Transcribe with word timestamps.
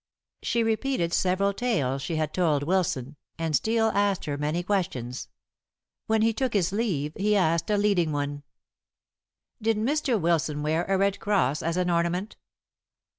She 0.41 0.63
repeated 0.63 1.13
several 1.13 1.53
tales 1.53 2.01
she 2.01 2.15
had 2.15 2.33
told 2.33 2.63
Wilson, 2.63 3.17
and 3.37 3.55
Steel 3.55 3.89
asked 3.89 4.25
her 4.25 4.35
many 4.35 4.63
questions. 4.63 5.27
When 6.07 6.23
he 6.23 6.33
took 6.33 6.53
his 6.53 6.71
leave 6.71 7.13
he 7.15 7.35
asked 7.35 7.69
a 7.69 7.77
leading 7.77 8.11
one: 8.11 8.41
"Did 9.61 9.77
Mr. 9.77 10.19
Wilson 10.19 10.63
wear 10.63 10.85
a 10.85 10.97
red 10.97 11.19
cross 11.19 11.61
as 11.61 11.77
an 11.77 11.91
ornament?" 11.91 12.35